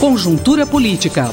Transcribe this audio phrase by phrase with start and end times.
[0.00, 1.30] Conjuntura Política.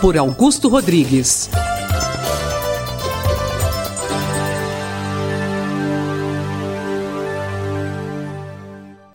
[0.00, 1.48] Por Augusto Rodrigues.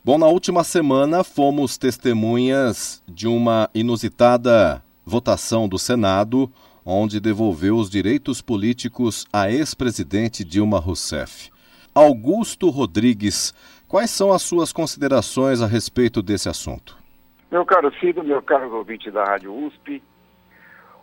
[0.04, 6.52] Bom, na última semana fomos testemunhas de uma inusitada votação do Senado,
[6.84, 11.52] onde devolveu os direitos políticos à ex-presidente Dilma Rousseff.
[11.94, 13.54] Augusto Rodrigues,
[13.90, 16.98] quais são as suas considerações a respeito desse assunto?
[17.52, 20.02] Meu caro Cido, meu caro ouvinte da Rádio USP,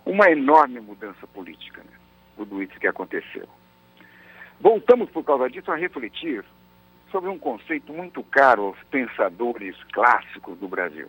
[0.07, 1.91] uma enorme mudança política, né?
[2.37, 3.47] tudo isso que aconteceu.
[4.61, 6.45] Voltamos, por causa disso, a refletir
[7.11, 11.09] sobre um conceito muito caro aos pensadores clássicos do Brasil.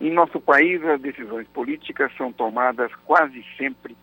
[0.00, 3.96] Em nosso país, as decisões políticas são tomadas quase sempre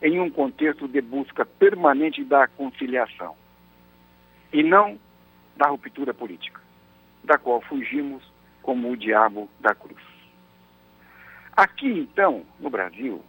[0.00, 3.34] em um contexto de busca permanente da conciliação
[4.52, 4.96] e não
[5.58, 6.60] da ruptura política,
[7.24, 8.22] da qual fugimos
[8.62, 10.02] como o diabo da cruz.
[11.56, 13.20] Aqui, então, no Brasil,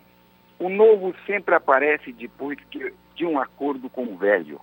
[0.60, 2.58] o novo sempre aparece depois
[3.16, 4.62] de um acordo com o velho.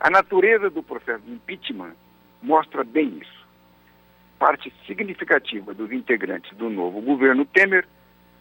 [0.00, 1.94] A natureza do processo de impeachment
[2.42, 3.46] mostra bem isso.
[4.38, 7.86] Parte significativa dos integrantes do novo governo Temer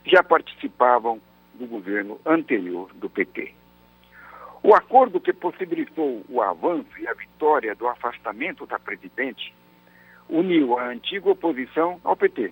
[0.03, 1.21] já participavam
[1.53, 3.53] do governo anterior do PT.
[4.65, 9.53] O acordo que possibilitou o avanço e a vitória do afastamento da presidente
[10.27, 12.51] uniu a antiga oposição ao PT,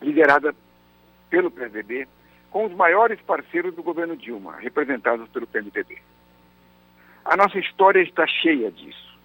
[0.00, 0.54] liderada
[1.28, 2.06] pelo PSDB,
[2.52, 5.98] com os maiores parceiros do governo Dilma, representados pelo PMDB.
[7.24, 9.18] A nossa história está cheia disso.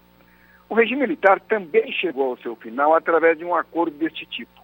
[0.68, 4.64] O regime militar também chegou ao seu final através de um acordo deste tipo.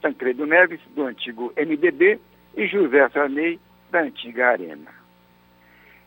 [0.00, 2.20] Tancredo Neves, do antigo MDB,
[2.56, 3.58] e José Sarney,
[3.90, 5.03] da antiga Arena.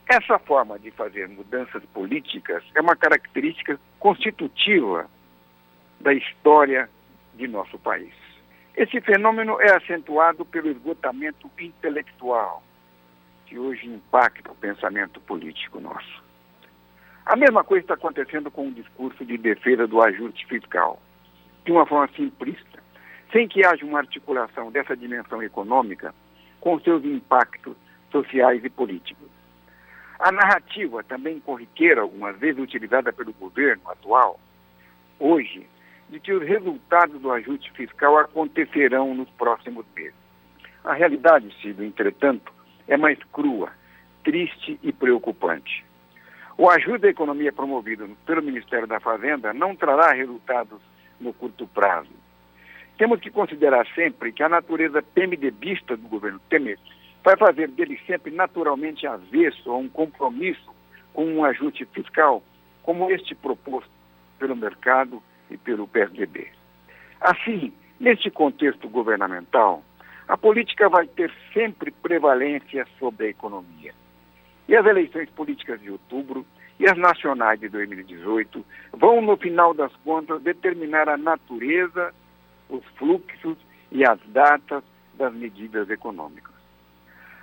[0.10, 5.06] Essa forma de fazer mudanças políticas é uma característica constitutiva
[6.00, 6.90] da história
[7.36, 8.14] de nosso país.
[8.74, 12.64] Esse fenômeno é acentuado pelo esgotamento intelectual,
[13.48, 16.24] que hoje impacta o pensamento político nosso.
[17.26, 21.02] A mesma coisa está acontecendo com o discurso de defesa do ajuste fiscal,
[21.66, 22.82] de uma forma simplista,
[23.34, 26.16] sem que haja uma articulação dessa dimensão econômica
[26.62, 27.76] com seus impactos
[28.10, 29.37] sociais e políticos.
[30.20, 34.40] A narrativa, também corriqueira, algumas vezes utilizada pelo governo atual,
[35.20, 35.68] hoje,
[36.10, 40.16] de que os resultados do ajuste fiscal acontecerão nos próximos meses.
[40.84, 42.52] A realidade, Ciro, entretanto,
[42.88, 43.72] é mais crua,
[44.24, 45.86] triste e preocupante.
[46.58, 50.82] O ajuste à economia promovido pelo Ministério da Fazenda não trará resultados
[51.20, 52.10] no curto prazo.
[52.98, 56.80] Temos que considerar sempre que a natureza PMDBista do governo Temer
[57.28, 60.74] vai fazer dele sempre naturalmente avesso a um compromisso
[61.14, 62.42] com um ajuste fiscal
[62.84, 63.92] como este proposto
[64.40, 65.22] pelo mercado
[65.52, 66.48] e pelo PSDB.
[67.20, 69.84] Assim, neste contexto governamental,
[70.26, 73.94] a política vai ter sempre prevalência sobre a economia.
[74.66, 76.46] E as eleições políticas de outubro
[76.80, 82.14] e as nacionais de 2018 vão, no final das contas, determinar a natureza,
[82.70, 83.58] os fluxos
[83.92, 84.82] e as datas
[85.18, 86.57] das medidas econômicas.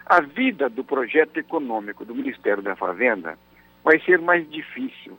[0.06, 3.38] A vida do projeto econômico do Ministério da Fazenda
[3.82, 5.19] vai ser mais difícil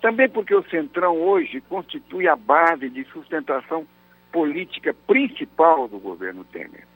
[0.00, 3.86] também porque o Centrão hoje constitui a base de sustentação
[4.30, 6.86] política principal do governo Temer.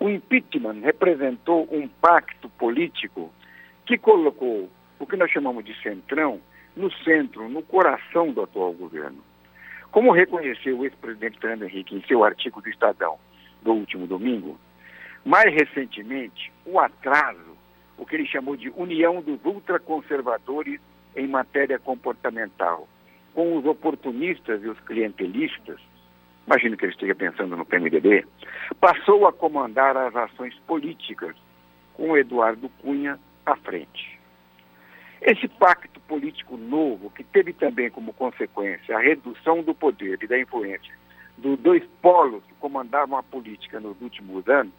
[0.00, 3.32] O impeachment representou um pacto político
[3.86, 4.68] que colocou
[4.98, 6.40] o que nós chamamos de Centrão
[6.74, 9.22] no centro, no coração do atual governo.
[9.90, 13.18] Como reconheceu o ex-presidente Fernando Henrique em seu artigo do Estadão
[13.62, 14.58] do último domingo,
[15.24, 17.56] mais recentemente, o atraso,
[17.96, 20.80] o que ele chamou de união dos ultraconservadores
[21.14, 22.88] em matéria comportamental
[23.34, 25.80] com os oportunistas e os clientelistas,
[26.46, 28.26] imagino que ele esteja pensando no PMDB,
[28.80, 31.34] passou a comandar as ações políticas
[31.94, 34.18] com Eduardo Cunha à frente.
[35.20, 40.38] Esse pacto político novo, que teve também como consequência a redução do poder e da
[40.38, 40.92] influência
[41.38, 44.72] dos dois polos que comandavam a política nos últimos anos,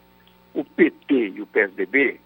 [0.53, 2.19] o PT e o PSDB,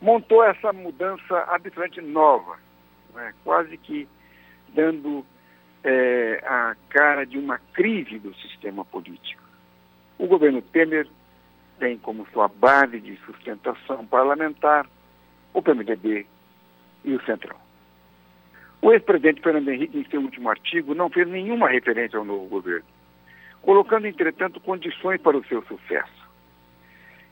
[0.00, 2.58] montou essa mudança absolutamente nova
[3.16, 4.06] né, quase que
[4.74, 5.24] dando
[5.82, 9.42] é, a cara de uma crise do sistema político.
[10.18, 11.08] O governo Temer
[11.78, 14.86] tem como sua base de sustentação parlamentar
[15.52, 16.26] o PMDB
[17.04, 17.56] e o Centrão.
[18.82, 22.86] O ex-presidente Fernando Henrique, em seu último artigo, não fez nenhuma referência ao novo governo,
[23.62, 26.25] colocando, entretanto, condições para o seu sucesso.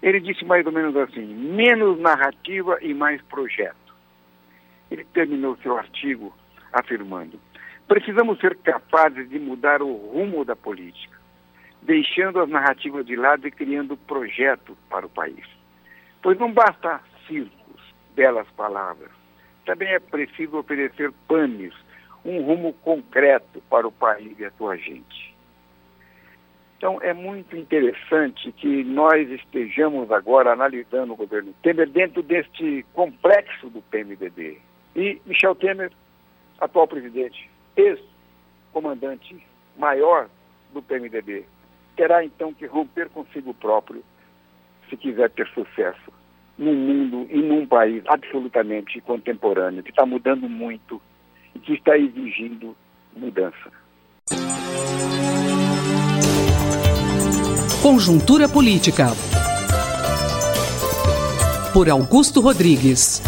[0.02, 3.85] Ele disse mais ou menos assim: menos narrativa e mais projeto
[4.94, 6.35] ele terminou seu artigo
[6.73, 7.38] afirmando:
[7.87, 11.19] Precisamos ser capazes de mudar o rumo da política,
[11.82, 15.46] deixando as narrativas de lado e criando projetos para o país.
[16.23, 19.11] Pois não basta circos, belas palavras.
[19.67, 21.75] Também é preciso oferecer panes,
[22.25, 25.33] um rumo concreto para o país e a sua gente.
[26.84, 33.70] Então, é muito interessante que nós estejamos agora analisando o governo Temer dentro deste complexo
[33.70, 34.60] do PMDB.
[34.94, 35.90] E Michel Temer,
[36.60, 39.34] atual presidente, ex-comandante
[39.78, 40.28] maior
[40.75, 41.46] do PMDB,
[41.96, 44.04] terá então que romper consigo próprio
[44.90, 46.12] se quiser ter sucesso
[46.58, 51.00] num mundo e num país absolutamente contemporâneo, que está mudando muito
[51.54, 52.76] e que está exigindo
[53.16, 53.72] mudança.
[57.84, 59.12] Conjuntura Política.
[61.75, 63.20] Por Augusto Rodrigues.